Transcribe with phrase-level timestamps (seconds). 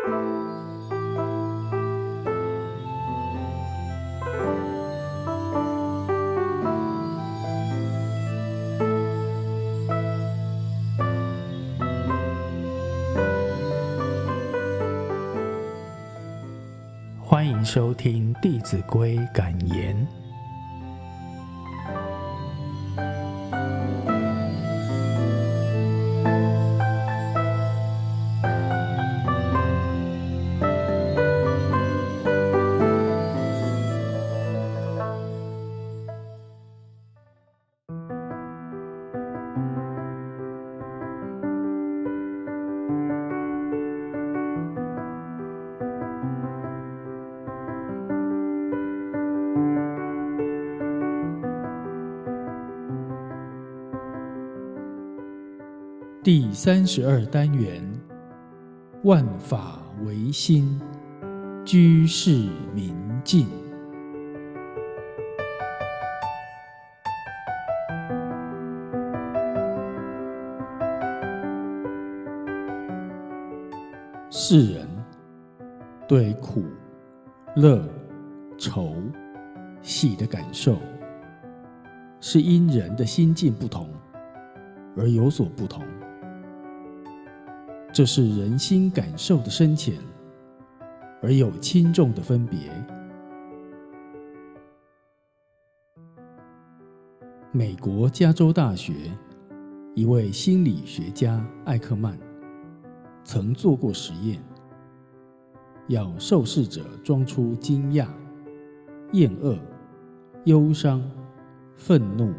[0.00, 0.08] 欢
[17.46, 20.19] 迎收听《弟子规》感言。
[56.32, 57.82] 第三十二单元：
[59.02, 60.80] 万法唯心，
[61.64, 63.48] 居士明镜。
[74.30, 74.86] 世人
[76.06, 76.62] 对苦、
[77.56, 77.82] 乐、
[78.56, 78.94] 愁、
[79.82, 80.76] 喜的感受，
[82.20, 83.90] 是因人的心境不同
[84.96, 85.84] 而有所不同。
[87.92, 89.94] 这是人心感受的深浅，
[91.20, 92.58] 而有轻重的分别。
[97.50, 98.94] 美国加州大学
[99.96, 102.16] 一位心理学家艾克曼
[103.24, 104.40] 曾做过实验，
[105.88, 108.06] 要受试者装出惊讶、
[109.12, 109.58] 厌恶、
[110.44, 111.02] 忧伤、
[111.74, 112.32] 愤怒、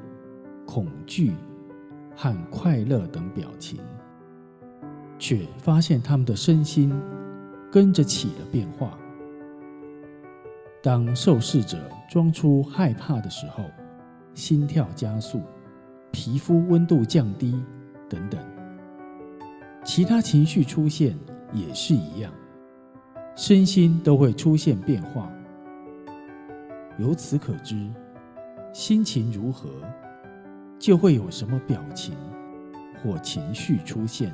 [0.65, 1.33] 恐惧
[2.15, 3.81] 和快乐等表情。
[5.31, 6.91] 却发现他们的身心
[7.71, 8.97] 跟着起了变化。
[10.83, 11.77] 当受试者
[12.09, 13.63] 装出害怕的时候，
[14.33, 15.41] 心跳加速，
[16.11, 17.57] 皮肤温度降低，
[18.09, 18.41] 等等。
[19.85, 21.17] 其他情绪出现
[21.53, 22.29] 也是一样，
[23.33, 25.31] 身心都会出现变化。
[26.97, 27.89] 由此可知，
[28.73, 29.69] 心情如何，
[30.77, 32.17] 就会有什么表情
[33.01, 34.29] 或情绪出现。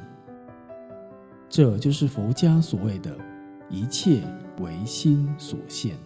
[1.49, 3.17] 这就是佛家所谓的
[3.69, 4.21] “一切
[4.59, 5.97] 唯心所现”。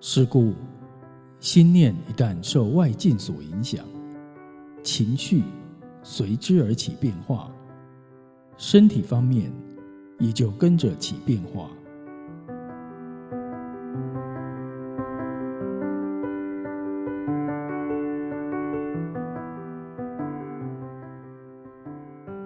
[0.00, 0.54] 是故，
[1.40, 3.84] 心念一旦受外境所影响，
[4.82, 5.42] 情绪
[6.02, 7.50] 随之而起变化，
[8.56, 9.52] 身体方面
[10.18, 11.70] 也就跟着起变化。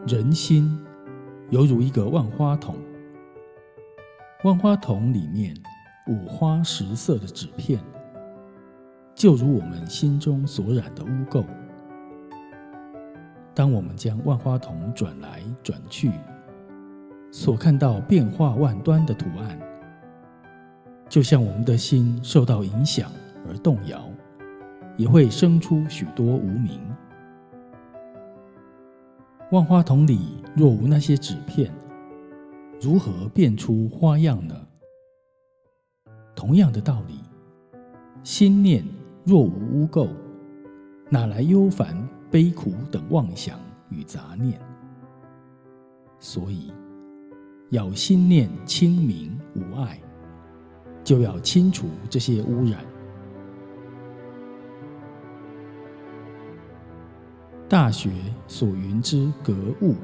[0.04, 0.76] 人心
[1.50, 2.74] 犹如一个万花筒，
[4.42, 5.54] 万花筒里面
[6.08, 7.78] 五花十色的纸片，
[9.14, 11.44] 就如我们心中所染的污垢。
[13.54, 16.10] 当我们将万花筒转来转去，
[17.30, 19.56] 所看到变化万端的图案，
[21.08, 23.08] 就像我们的心受到影响
[23.48, 24.10] 而动摇，
[24.96, 26.80] 也会生出许多无明。
[29.52, 30.18] 万花筒里
[30.56, 31.70] 若无那些纸片，
[32.80, 34.56] 如何变出花样呢？
[36.34, 37.20] 同样的道理，
[38.22, 38.82] 心念
[39.26, 40.08] 若无污垢，
[41.10, 43.60] 哪来忧烦、悲苦等妄想
[43.90, 44.58] 与杂念？
[46.18, 46.72] 所以，
[47.68, 50.00] 要心念清明无碍，
[51.04, 52.82] 就要清除这些污染。
[57.72, 58.10] 大学
[58.46, 59.94] 所云之格物，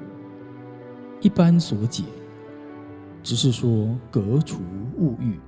[1.21, 2.03] 一般所解，
[3.23, 4.63] 只是说革除
[4.97, 5.39] 物欲，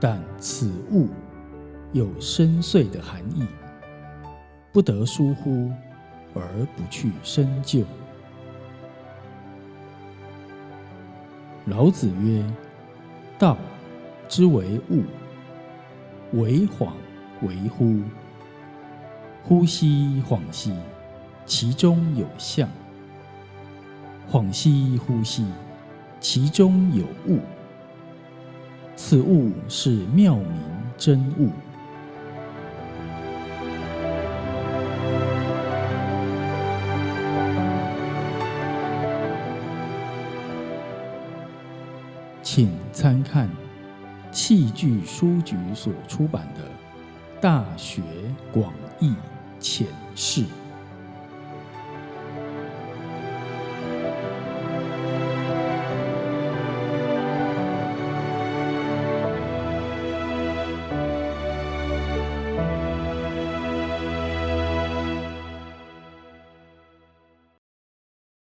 [0.00, 1.08] 但此物
[1.92, 3.46] 有深邃的含义，
[4.72, 5.70] 不得疏忽
[6.34, 7.84] 而不去深究。
[11.66, 12.42] 老子曰
[13.38, 13.54] ：“道
[14.30, 15.02] 之为物，
[16.32, 16.88] 为恍
[17.42, 18.02] 为惚。”
[19.48, 20.74] 呼吸恍兮，
[21.46, 22.68] 其中有象；
[24.30, 25.46] 恍兮惚兮，
[26.20, 27.40] 其中有物。
[28.94, 30.60] 此物是妙明
[30.98, 31.48] 真物。
[42.42, 43.48] 请参看
[44.30, 46.60] 器具书局所出版的
[47.40, 48.02] 《大学
[48.52, 49.12] 广义》。
[49.60, 50.44] 前世。